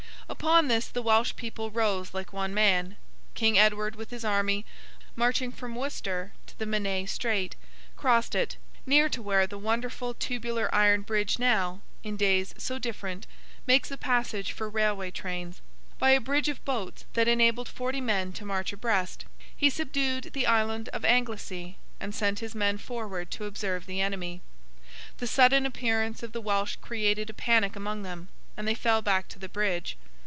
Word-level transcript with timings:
Upon 0.31 0.69
this, 0.69 0.87
the 0.87 1.01
Welsh 1.01 1.35
people 1.35 1.69
rose 1.71 2.13
like 2.13 2.31
one 2.31 2.53
man. 2.53 2.95
King 3.35 3.59
Edward, 3.59 3.95
with 3.97 4.11
his 4.11 4.23
army, 4.23 4.65
marching 5.13 5.51
from 5.51 5.75
Worcester 5.75 6.31
to 6.47 6.57
the 6.57 6.65
Menai 6.65 7.03
Strait, 7.05 7.57
crossed 7.97 8.33
it—near 8.33 9.09
to 9.09 9.21
where 9.21 9.45
the 9.45 9.57
wonderful 9.57 10.13
tubular 10.13 10.73
iron 10.73 11.01
bridge 11.01 11.37
now, 11.37 11.81
in 12.01 12.15
days 12.15 12.55
so 12.57 12.79
different, 12.79 13.27
makes 13.67 13.91
a 13.91 13.97
passage 13.97 14.53
for 14.53 14.69
railway 14.69 15.11
trains—by 15.11 16.11
a 16.11 16.21
bridge 16.21 16.47
of 16.47 16.63
boats 16.63 17.03
that 17.11 17.27
enabled 17.27 17.67
forty 17.67 17.99
men 18.01 18.31
to 18.31 18.45
march 18.45 18.71
abreast. 18.71 19.25
He 19.55 19.69
subdued 19.69 20.29
the 20.31 20.47
Island 20.47 20.87
of 20.89 21.03
Anglesea, 21.03 21.75
and 21.99 22.15
sent 22.15 22.39
his 22.39 22.55
men 22.55 22.77
forward 22.77 23.31
to 23.31 23.43
observe 23.45 23.85
the 23.85 23.99
enemy. 24.01 24.41
The 25.17 25.27
sudden 25.27 25.65
appearance 25.65 26.23
of 26.23 26.31
the 26.31 26.41
Welsh 26.41 26.77
created 26.77 27.29
a 27.29 27.33
panic 27.33 27.75
among 27.75 28.03
them, 28.03 28.29
and 28.55 28.65
they 28.65 28.73
fell 28.75 29.01
back 29.01 29.27
to 29.27 29.37
the 29.37 29.49
bridge. 29.49 29.97